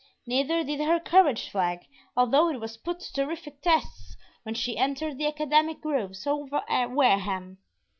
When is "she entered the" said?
4.55-5.27